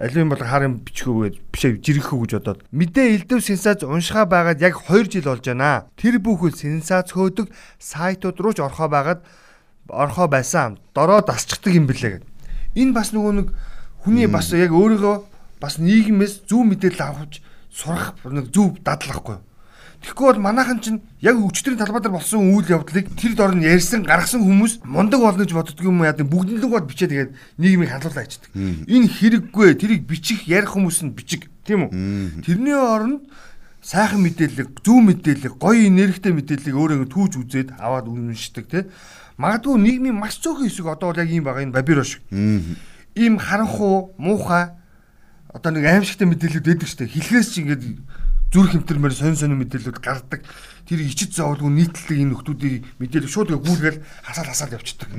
[0.00, 5.04] аливын бол харын бичгүүгээд бишээ жиргэхүү гэж бодоод мэдээ элдв сенсац уншихаа байгаад яг 2
[5.12, 5.84] жил болж байна.
[6.00, 9.20] Тэр бүхэл сенсац хөөдөг сайтууд руу ч орхоо байгаад
[9.92, 10.80] орхоо байсан.
[10.96, 12.28] Дороо дасчихдаг юм бэлээ гэд.
[12.80, 13.48] Энэ бас нөгөө нэг
[14.00, 15.16] хүний бас яг өөрийгөө
[15.60, 19.44] бас нийгэмээс зөв мэдээлэл авахж сурах нэг зөв дадлахгүй.
[20.00, 24.00] Тэгэхгүй бол манайхан чинь яг өчтөрийн талбай дээр болсон үйл явдлыг тэр дор нь ярьсан
[24.00, 28.48] гаргасан хүмүүс мундаг болно гэж боддог юм яа бүгдлэг бод бичээ тэгээд нийгмийг хадгалаа ичдэг.
[28.88, 31.92] Энэ хэрэггүй тэрийг бичих ярих хүмүүс нь бичиг тийм үү?
[32.40, 33.28] Тэрний оронд
[33.84, 38.88] сайхан мэдээлэл, зөв мэдээлэл, гоё энергитэй мэдээллийг өөрөө түүж үзээд аваад үнэншдэг тийм.
[39.40, 42.20] Магадгүй нийгмийн маш цөөхөн хэсэг одоо бол яг ийм байгаа энэ бабиро шиг.
[43.16, 44.76] ийм харанхуу муухай
[45.52, 47.14] одоо нэг аимшигтай мэдээлэлүүд шүү дээ.
[47.16, 47.84] Хэлхээс чи ингээд
[48.50, 50.42] зүр хэмтэрмээр сонь сонь мэдээлэлүүд гардаг.
[50.86, 55.14] Тэр ичид зовлгүй нийтлэг энэ нөхдүүдийн мэдээлэл шууд гүйлгээл хасаал хасаал явчихдаг.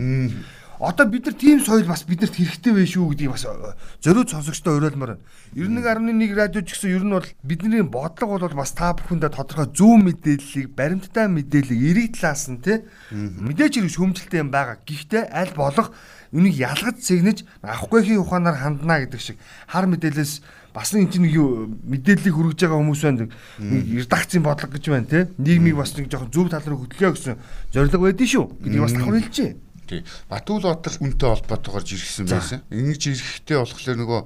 [0.82, 3.46] Одоо бид нар тийм соёл бас биднэрт хэрэгтэй байх шүү гэдгийг бас
[4.02, 5.22] зориуд сонсогчтой уриалмаар байна.
[5.54, 10.02] 91.1 радио ч гэсэн ер нь бол бидний бодлого бол бас та бүхэндээ тодорхой зөв
[10.02, 12.82] мэдээллийг баримттай мэдээллийг эрэг талаас нь тий
[13.14, 14.82] мэдээж хэрэг шөмжөлтэй юм байгаа.
[14.82, 15.94] Гэхдээ аль болох
[16.34, 19.38] үнийг ялгаж цэгнэж авахгүйхийн ухаанаар хандна гэдэг шиг
[19.70, 20.42] хар мэдээлэлс
[20.74, 23.28] бас нэг чинь юу мэдээллийг хүргэж байгаа хүмүүс байна.
[23.60, 25.24] Редакцийн бодлого гэж байна тий.
[25.38, 27.36] Нийгмийг бас нэг жоохон зөв тал руу хөтлөё гэсэн
[27.76, 28.46] зорилго байдсан шүү.
[28.64, 29.52] Гэдгийг бас давхар хэлжээ.
[29.92, 30.02] Тий.
[30.32, 32.64] Батүл Баатар үнтэй холбоотойгоор жиргсэн байсан.
[32.72, 34.20] Ингэж ирэхдээ болохоор нөгөө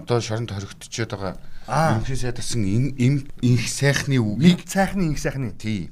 [0.00, 1.36] одоо шоронд хоригдчиход байгаа
[1.68, 4.42] ерөнхий сайд асан им инх сайхны үг.
[4.42, 5.52] Инх сайхны инх сайхны.
[5.52, 5.90] Тий.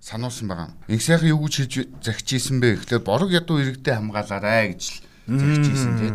[0.00, 0.70] Сануулсан байгаа.
[0.86, 6.12] Инх сайхан юу гэж хэлж загчижсэн бэ гэхлээр борог ядуу иргэдээ хамгаалаарай гэж загчижсэн тий.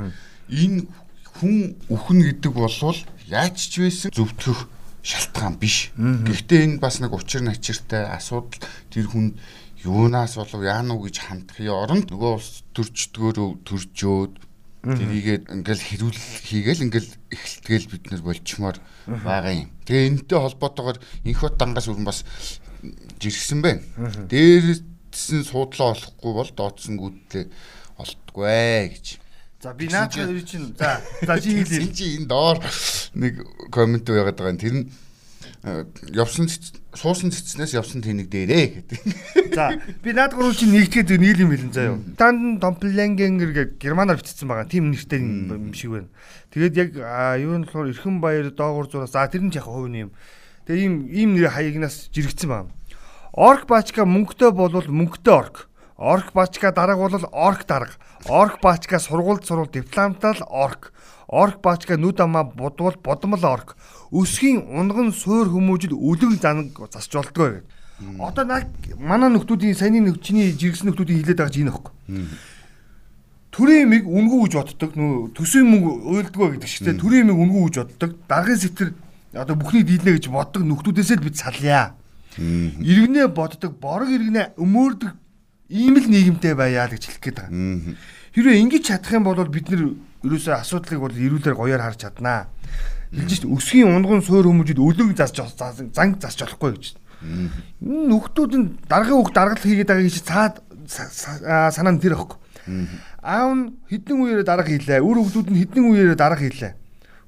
[0.47, 0.87] Энэ
[1.39, 4.69] хүн үхэн гэдэг болвол яаж ч байсан зөвтгөх
[5.03, 5.91] шалтгаан биш.
[5.97, 9.35] Гэхдээ энэ бас нэг учир начиртай асуудал тэр хүн
[9.83, 14.33] юунаас болов яана уу гэж хандхын оронд нөгөө улс төрчдгөөр төржөөд
[14.83, 19.69] тэрийгээд ингээл хэрүүл хийгээл ингээл эхэлтгэл бид нар болчмоор байгаа юм.
[19.87, 22.23] Тэгээ энэтэй холбоотойгоор инх бот дангаас өрн бас
[23.19, 23.83] жиргсэн байна.
[24.27, 27.45] Дээрсэн суудлаа олохгүй бол дооцсонгүүтлээ
[27.95, 29.22] олдгогүй гэж.
[29.63, 31.95] За би наачаа юу чинь за за чи хэлээ.
[31.95, 32.59] Чи энэ доор
[33.15, 34.59] нэг комент байгаад байгаа.
[34.59, 34.91] Тэр нь
[36.11, 36.51] явсан
[36.91, 38.99] суусан цэцнээс явсан тэнэг дээрээ гэдэг.
[39.55, 39.71] За
[40.03, 41.95] би наад гурав чинь нэгтгэхэд нэг юм хэлэн заяа.
[42.19, 44.67] Танд Домпленгенгер гэх германаар бичсэн байгаа.
[44.67, 46.11] Тим нэртэй юм шиг байна.
[46.51, 46.89] Тэгээд яг
[47.39, 50.15] юу нь болохоор эрхэн баяр доогуур зураас за тэр нь яг хувийн юм.
[50.67, 52.71] Тэгээ ийм ийм нэр хаягнаас жирэгцсэн байна.
[53.31, 55.71] Орк бачка мөнгөтэй болвол мөнгөтэй орк.
[55.97, 57.91] Орк бачка дарга бол орк дарга.
[58.27, 60.93] Орк бачка сургуульд сурвал дипломтал орк.
[61.27, 63.75] Орк бачка нүд амаа будвал бодмол орк
[64.11, 67.65] өсгийн унган суур хүмүүжил үлэг занг засч болдгоо гэдэг.
[68.19, 68.65] Одоо наг
[68.97, 71.93] манай нөхдүүдийн саяны нөхчний жиргсэн нөхдүүдийн хилээд байгаа чинь энэ ихгүй.
[73.53, 74.91] Төрийн миг үнгүү гэж боддог.
[74.97, 78.11] Нөө төсвийн мөнгө уйлдгоо гэдэг шиг те төрийн миг үнгүү гэж боддог.
[78.29, 78.93] Даргын сэтэр
[79.33, 81.93] одоо бүхний дийлнэ гэж боддог нөхдүүдээсээ л бид салъя.
[82.37, 85.22] Иргэнэ боддог, борог иргэнэ өмөөрдөг
[85.73, 87.97] ийм л нийгэмтэй байяа л гэж хэлэх гээд байгаа.
[88.37, 92.53] Хэрвээ ингэж чадах юм бол бид нэр ерөөсөө асуудлыг бол эрүүлэр гоёор харж чаднаа
[93.13, 95.37] хэлж шít өсгийн унган суур хүмүүжид өлөг засч
[95.93, 96.85] занг засч болохгүй гэж.
[97.81, 100.55] Энэ нөхдүүд нь даргын үг даргал хийгээд байгаа гэж цаад
[100.89, 102.37] санаа нь тэр ихгүй.
[103.21, 104.99] Аав нь хідэн үеэрээ дарга хийлээ.
[104.99, 106.73] Үр хөвгүүд нь хідэн үеэрээ дарга хийлээ.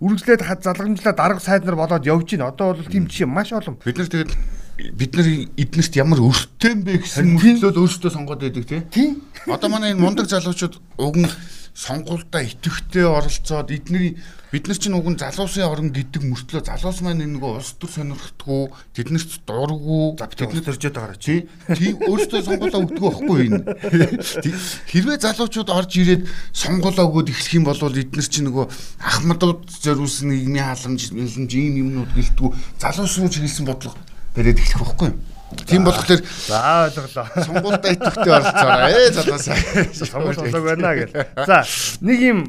[0.01, 2.51] Үргэлжлээд хад залгамжлаа дарга сайд нар болоод явж байна.
[2.51, 3.79] Одоо бол тийм жишээ маш олон.
[3.79, 4.31] Бид нар тэгээд
[4.75, 9.15] бид нар эднэрт ямар өртөө бэ гэсэн мөртлөө өөрсдөө сонгоод байдаг тий.
[9.47, 11.29] Одоо манай энэ мундаг залуучууд уг нь
[11.75, 14.15] сонгуультай итэвхтэй оролцоод эдний
[14.51, 18.71] бид нар чинь уг нь залуусын орон гэдэг мөртлөө залуус маань нөгөө улс төр сонирхдаггүй
[18.95, 20.15] тэднэрт дурггүй.
[20.15, 23.59] Тэднэр төржөөд байгаа чи тийм өөрсдөө сонгуулаа өгдөг байхгүй энэ.
[24.91, 26.23] Хэрвээ залуучууд орж ирээд
[26.55, 28.65] сонгуулаа өгөөд эхлэх юм бол эднэр чинь нөгөө
[29.03, 32.49] ахмадууд зориулсан нийгмийн халамж юм юмнууд гэлтгүү.
[32.79, 35.17] Залуусууд хэлсэн бодлого бариад эхлэх байхгүй юу
[35.63, 37.27] Тийм болохоор за ойлголоо.
[37.45, 38.91] Сонгуультай идэвхтэй оролцоорой.
[38.91, 39.57] Ээ залуусаа.
[39.93, 41.13] Сонгуул болоог байна гэл.
[41.45, 41.63] За
[42.01, 42.39] нэг юм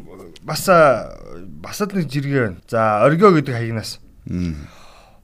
[0.43, 2.59] бас бас л нэг жиргээ байна.
[2.69, 4.01] За оргио гэдэг хаягнаас.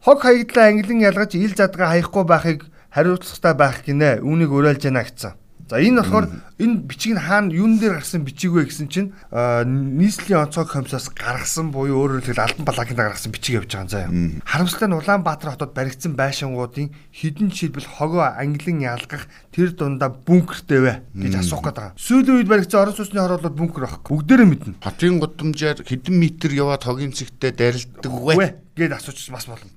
[0.05, 2.61] Хог хаягдлаа ангилан ялгаж ил задгаа хаяхгүй байхыг
[2.93, 4.21] хариуцлагатай байх гинэ.
[4.21, 5.35] Үүнийг уриалж яана гэсэн.
[5.71, 6.27] За энэ болохоор
[6.59, 11.73] энэ бичиг нь хаана юун дээр гарсан бичиг вэ гэсэн чинь нийслэлийн онцгой комиссаас гаргасан
[11.73, 14.43] буюу өөрөөр хэлбэл Алдан балаагийн гаргасан бичиг явж байгаа юм.
[14.45, 20.93] Харамсалтай нь Улаанбаатар хотод баригдсан байшингуудын хідэн жишээлбэл хогоо англин ялгах тэр дундаа бункертэй вэ
[21.15, 21.97] гэж асуух гээд байгаа.
[21.97, 24.13] Сүүлийн үед баригдсан орон сууцны хороолол бункер байхгүй.
[24.13, 24.77] Бүгдээрээ мэднэ.
[24.83, 29.73] Хотын гудамжаар хэдэн метр яваад хогийн цэгтээ дайралдаг вэ гэд асуучих бас болно.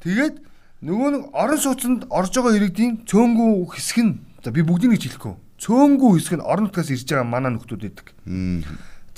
[0.00, 0.40] Тэгээд
[0.86, 5.34] нөгөө нэг орон сууцнд орж байгаа иргэдийн цөөнгүү хэсэг нь За би бүгдийг нэг хэлэхгүй.
[5.58, 8.14] Цөөнгүү хэсэг нь орон нутгаас ирж байгаа манай нөхдүүд байдаг.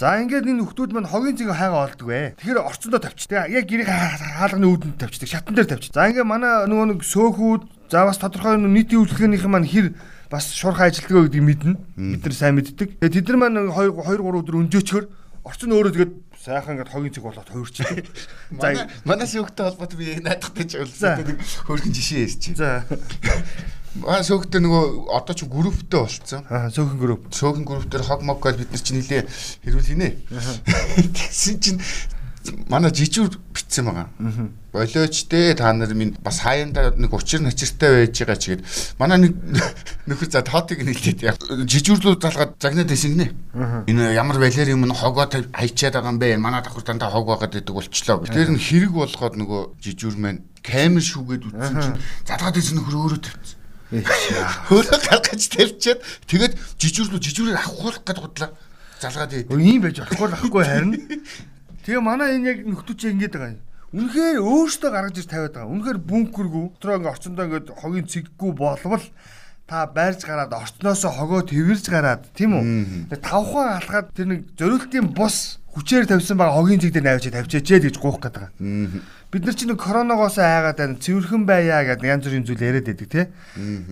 [0.01, 2.33] За ингээд энэ нөхдүүд маань хогийн цэгийг хайгаа олдог вэ.
[2.41, 3.29] Тэгэхээр орцондоо тавьчих.
[3.29, 5.29] Тэгээ яг гэрийг хаалганы үүдэнд тавьчихдаг.
[5.29, 5.93] Шатан дээр тавьчих.
[5.93, 7.63] За ингээд манай нөгөө нэг сөөхүүд
[7.93, 9.87] за бас тодорхой нийтийн үйлчлэгээнийхэн маань хэр
[10.33, 11.77] бас шуурхай ажилтгаа гэдгийг мэднэ.
[11.77, 12.97] Бид нар сайн мэддэг.
[12.97, 15.05] Тэгээ тэд нар маань 2 2 3 өдөр өнжөөчгөр
[15.45, 18.07] орчин өөрөө тэгээд сайхан ингээд хогийн цэг болоод хувирчихдаг.
[18.65, 21.21] За манай сөөхтэй холбоотой би наадахтай ч уулзсан.
[21.21, 22.57] Нэг хөөрхөн жишээ ярьчих.
[22.57, 22.85] За
[24.07, 26.45] Аа сөөхтэй нөгөө одоо ч групптэй болцсон.
[26.53, 27.23] Аа сөөхөн групп.
[27.33, 29.23] Сөөхөн групп дээр хог мог гэж бид нар чинь нилээ
[29.65, 30.09] хэрүүл хийнэ.
[31.17, 31.81] Тэгсэн чинь
[32.69, 34.09] манай жижүүр битсэн байгаа.
[34.73, 38.63] Болооч дээ та нар минь бас хаяанда нэг учир начиртай байж байгаа ч гээд
[39.01, 39.35] манай нэг
[40.09, 43.29] нөхөр за тоотыг нийлээд яг жижүүрлүүд залгаад загнаад байсан гинэ.
[43.89, 46.37] Энэ ямар балер юм хогоо хайчаад байгаа юм бэ?
[46.39, 48.25] Манай давхар дандаа хог байгаад байдаг болчлоо.
[48.25, 51.99] Тэр нь хэрэг болгоод нөгөө жижүүр маань камер шүүгээд үтсэн чинь
[52.29, 53.58] залгаад байсан нөхөр өөрөө тавьчихсан.
[53.89, 58.51] Өөрөө гаргаж тавьчаад тэгээд жижүүрлүү жижүүрээр авахуулах гэдэг бодлоо
[59.01, 60.93] залгаад ийм байж болохгүй байхгүй харин
[61.89, 63.65] Тэгээ манай энэ яг нөхдүүч ингэж байгаа юм.
[63.97, 65.73] Үнэхээр өөртөө гаргаж ир тавиад байгаа.
[65.73, 66.65] Үнэхээр бункергүй.
[66.77, 69.05] Дотроо ингээ орчондоо ингээ хогийн цэггүй болвол
[69.65, 72.65] та байрж гараад орчноосоо хогоо тэрвэрж гараад тийм үү.
[73.09, 77.69] Тэгээ тавхан алхаад тэр нэг зориултын бус хүчээр тавьсан байгаа хогийн цэг дээр навчиж тавьчаач
[77.89, 78.53] гэж гуух гээд байгаа.
[79.29, 80.97] Бид нар чинь коронавигоос айгаад байна.
[80.97, 83.27] Цэвэрхэн байя гэдэг янз бүрийн зүйл яриад байдаг тий.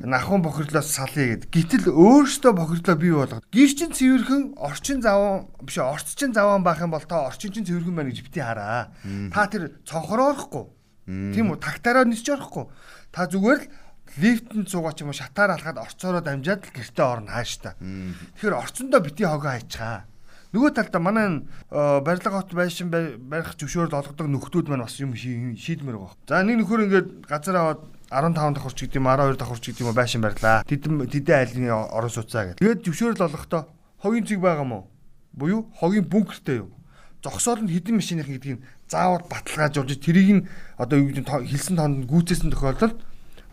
[0.01, 1.53] Нахын бохирлоос салъя гэд.
[1.53, 6.81] Гэтэл өөрөөсөө бохирлоо бий болгоод гэр чин цэвэрхэн орчин заван биш орц чин заван байх
[6.81, 8.97] юм бол та орчин чин цэвэрхэн байна гэж бити хараа.
[9.29, 10.65] Та тэр цонхороорохгүй.
[11.05, 11.61] Тийм үү?
[11.61, 12.73] Тагтаараа нисч орохгүй.
[13.13, 13.69] Та зүгээр л
[14.17, 17.77] лифтэнд суугаа ч юм уу шатаар алхаад орцоороо дамжаад л гэртээ орно хааш та.
[18.41, 20.09] Тэгэхээр орцондоо бити хогоо хайчгаа.
[20.57, 26.17] Нөгөө талдаа манай барилга хот байшин барих зөвшөөрөл олгодог нөхдүүд маань бас юм шийдмээр байгаа.
[26.25, 30.25] За нэг нөхөр ингээд газар аваад 15 давхарч гэдэг юм 12 давхарч гэдэг юм байшин
[30.25, 30.65] барьлаа.
[30.65, 32.65] Тэдэн тэдэн айлын орон сууцаа гэдэг.
[32.65, 33.63] Тэгээд зөвшөөрөл олгохдоо
[34.01, 34.89] хогийн цэг байгаа мó?
[35.37, 36.73] Буюу хогийн бункертэй юу?
[37.21, 40.47] Зогсоол нь хідэн машиных гэдгийг заавал баталгаажуулж тэрийг нь
[40.81, 42.97] одоо юу гэдэг хэлсэн тоонд гүйцээсэн тохиолдолд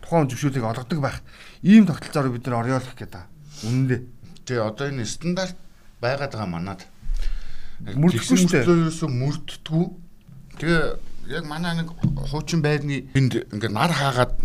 [0.00, 1.20] тухайн зөвшөөрлийг олгодог байх.
[1.60, 3.28] Ийм тогтолцоороо бид нар орёолох гэдэг.
[3.68, 4.00] Үнэндээ.
[4.48, 5.58] Тэгээ одоо энэ стандарт
[6.00, 6.80] байгаад байгаа манад
[7.82, 8.64] мөрдөхгүй шүү дээ.
[8.64, 9.84] Ерөөсөө мөрддгүү.
[10.60, 10.82] Тэгээ
[11.34, 11.90] яг манай нэг
[12.30, 14.36] хуучин байрны энд ингээ нар хаагаад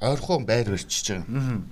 [0.00, 1.62] ойрхон байр барьчихж байгаа.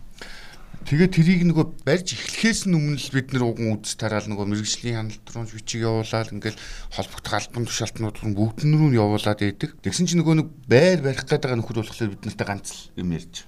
[0.88, 4.96] Тэгээ тэрийг нөгөө барьж эхлэхээс нь өмнө л бид нэр уган үз тараал нөгөө мэрэгжлийн
[4.96, 6.56] хяналт руу бичиг явуулаад ингээл
[6.96, 9.76] холбогдох албан тушаалтнууд руу бүгд рүү явуулаад байдаг.
[9.84, 13.44] Тэгсэн чинь нөгөө нэг байр барих гэдэг нөхөд болохоор бид нартай ганц л юм ярьж.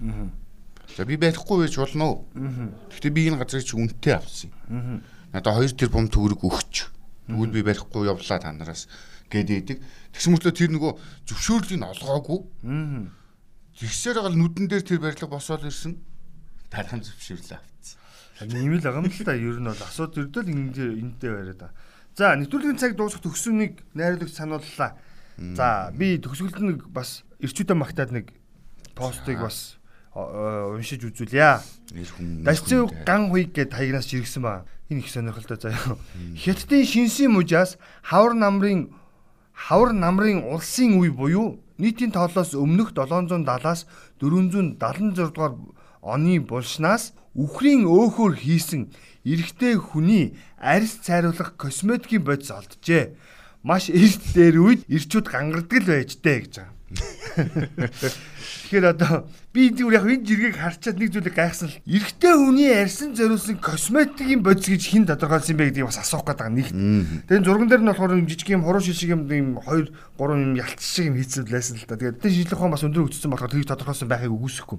[0.99, 2.19] За би барихгүй байж болно уу?
[2.93, 4.51] Гэхдээ би энэ газрыг чи үнэтэй авсан.
[5.33, 7.00] Надаа 2 тэрбум төгрөг өгч
[7.31, 8.91] Тэгвэл би барихгүй явлаа та нараас
[9.31, 9.79] гэдэг.
[10.11, 10.93] Тэгсэн мөртлөө тэр нөгөө
[11.31, 12.41] зөвшөөрлийг олгоогүй.
[13.79, 15.97] Тэгсээр гал нүдэн дээр тэр барилга босоод ирсэн.
[16.69, 17.99] Тархан зөвшөөрлөө авцсан.
[18.51, 21.73] Ийм л байгаа юм л та ер нь бол асууд өрдөл эндээ эндээ бариад.
[22.19, 24.99] За нэвтрүүлгийн цаг дуусах төгсөнийг найруулагч санууллаа.
[25.39, 28.35] За би төгсгөлд нэг бас ирчүүдэ магтаад нэг
[28.99, 29.79] постыг бас
[30.13, 31.63] уншиж үзүүлье.
[32.45, 35.97] Дашцэн ган хуйг гэд хаягнаас жиргсэн ба энэ их сонирхолтой заяа.
[36.35, 38.91] Хятадын шинсийн мужаас хавар намрын
[39.55, 43.87] хавар намрын улсын үе буюу нийтийн тоолоос өмнөх 770-аас
[44.19, 45.55] 476 дугаар
[46.03, 48.91] оны булшнаас үхрийн өөхөр хийсэн
[49.23, 53.15] эрэгтэй хүний арьс цайруулах косметикийн бодис олджээ.
[53.63, 56.75] Маш эрт дээр үед ирчүүд гангардаг л байж дээ гэж байгаа.
[58.67, 63.19] Тэгэхээр одоо би зүгээр яг энэ жиргэг харчаад нэг зүйлийг гайхсан л эрэгтэй хүний арьсан
[63.19, 66.71] зориулсан косметикийн бодис гэж хин тодорхойлсон бэ гэдгийг бас асуух гээд байгаа нэг.
[67.27, 70.79] Тэгээд зурган дээр нь болохоор жижиг юм хуруу шишиг юм ийм 2 3 юм ялц
[70.79, 71.99] шиг юм хийцэн лайсан л та.
[71.99, 74.79] Тэгээд тэр шийдлэх хаан бас өндөр өгцсөн болохоор тийг тодорхойлсон байхыг үгүйсэхгүй.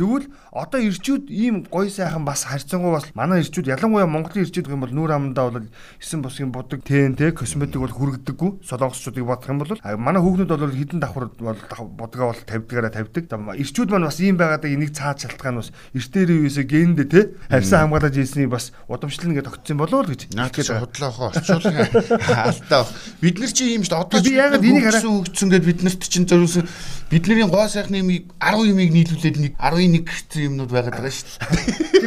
[0.00, 4.72] Тэгвэл одоо ирчүүд ийм гоё сайхан бас харьцангуй бас манай ирчүүд ялангуяа Монголын ирчүүд гэх
[4.72, 5.68] юм бол нүүр амандаа бол
[6.00, 11.04] 9 босгийн будаг ТНТ косметик бол хүрэгдэггүй солонгосчуудыг бодох юм бол манай хүүхнүүд бол хідэн
[11.04, 11.60] давхар бол
[11.92, 13.28] бодгоо бол тавьдгаараа тавьдаг.
[13.28, 18.14] Ирчүүд маань бас ийм байгаад энийг цаад шалтгаан бас эртээр үеэсээ гендэ те харьсан хамгаалаж
[18.14, 20.30] ийсний бас удамшлал нэгэ тогтсон болов уу гэж.
[20.38, 21.90] Наад гэж худлаахоо орчуулгын
[22.46, 22.86] алдаа.
[23.18, 24.06] Бид нар чи ийм шүү дээ.
[24.06, 26.70] Одоо би ягаад энийг хараа өгцөн гэд бид нарт чинь зориулсан
[27.10, 31.26] бидний гоо сайхны юмыг 10 юмыг нийлүүлээд нэг 11 гэсэн юмнууд байгаад байгаа шүү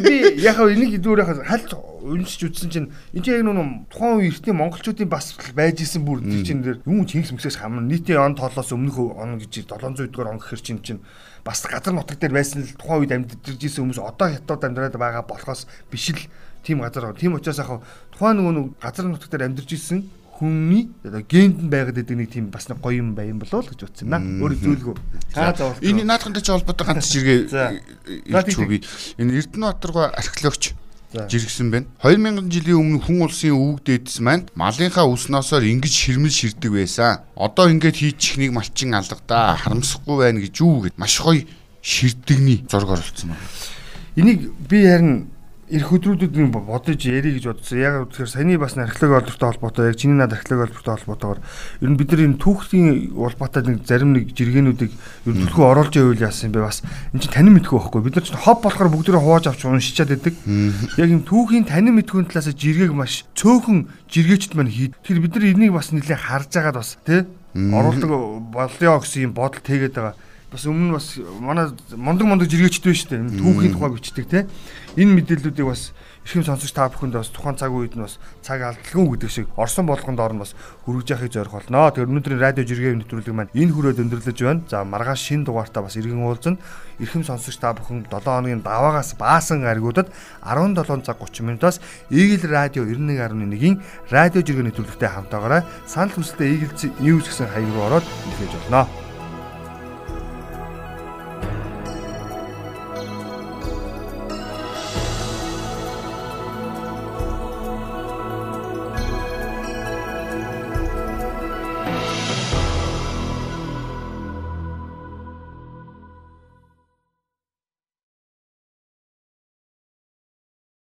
[0.00, 4.54] Би яхаа энийг яхаа хальт уншиж үзсэн чинь энэ чинь яг нүн тухайн үе эртний
[4.58, 8.74] монголчуудын бас байж исэн бүр тэр чинь дээр юм чингис мөсөөс хамна нийтийн он тоолоос
[8.74, 11.00] өмнөх он гэж 700 дугаар он гэхэр чинь чинь
[11.44, 15.26] бас газар нутаг дээр байсан л тухайн үед амьдарч ирсэн хүмүүс одоо хятад амьдраад байгаа
[15.26, 16.22] болохоос биш л
[16.62, 17.14] тийм газар.
[17.18, 17.82] Тийм учраас яг
[18.14, 20.06] тухайн нөгөө газар нутаг дээр амьдарч ирсэн
[20.42, 23.70] хүний одоо генд нь байгаад байдаг нэг тийм бас нэг гоё юм байм болов л
[23.70, 24.22] гэж утсан наа.
[24.22, 24.94] Өөр зүйлгүй.
[25.34, 27.40] За энэ наадхантай ч холбоотой ганц жиргээ
[28.26, 28.80] ирч үгүй.
[29.18, 30.74] Энэ Эрдэнэбаатар руу археологч
[31.12, 31.86] жиргсэн байна.
[32.02, 37.20] 2000 жилийн өмнө хүн улсын өвөг дээдэс маань малынхаа үсносоор ингэж ширмэл ширдэг байсан.
[37.36, 41.44] Одоо ингэж хийчихнийг малчин алгадаа харамсахгүй байна гэж юу гэд маш гоё
[41.82, 43.46] ширдэгний зураг оруулсан байна.
[44.16, 45.28] Энийг би харин
[45.72, 47.80] эх өдрүүдэд нэг бодож ярих гэж бодсон.
[47.80, 51.40] Яг тэгэхээр саяны бас археологи олбортой холбоотой яг чиний над археологи олбортой холбоотойгоор
[51.80, 55.96] ер нь бид нар энэ түүхлийн улбаатай нэг зарим нэг жиргэнүүдийг ер нь төлхөө оруулж
[55.96, 56.84] явуул яасан юм бэ бас
[57.16, 60.34] энэ чинь танин мэдгүй байхгүй бид нар чинь хоб болохоор бүгдөө хувааж авч уншичаад байдаг.
[61.00, 64.92] Яг энэ түүхийн танин мэдгүй талаас жиргэг маш цөөхөн жиргээчд маань хий.
[64.92, 67.24] Тэгэхээр бид нар энийг бас нэлээд харж агаад бас тий
[67.56, 68.12] оруулдаг
[68.52, 70.16] болё гэсэн юм бодол тэгээд байгаа.
[70.52, 73.40] Бас өмнө бас манай мундаг мундаг жиргээчд байна шүү дээ.
[73.40, 74.40] Түүхийн тухай бичдэг те.
[75.00, 75.96] Энэ мэдээллүүдийг бас
[76.28, 79.88] эрхэм сонсогч та бүхэнд бас тухайн цаг үед нь бас цаг алдалгүй гэдэг шиг орсон
[79.88, 80.52] болгонд орно бас
[80.84, 81.88] хүргэж яхахыг зорих болно.
[81.88, 84.60] Тэгэхээр өнөөдрийн радио жиргээ нэвтрүүлэг маань энэ хүрээд өндөрлөж байна.
[84.68, 86.60] За маргааш шин дугаартаа бас иргэн уулзна.
[87.00, 90.12] Эрхэм сонсогч та бүхэн 7 хоногийн даваагаас баасан гаригуудад
[90.44, 91.80] 17 цаг 30 минутаас
[92.12, 93.80] Eagle радио 91.1-ийн
[94.12, 99.11] радио жиргээ нэвтрүүлэгтэй хамтаагаараа санал хүсэлтэд Eagle News гэсэн хаяг руу ороод илгээж болно.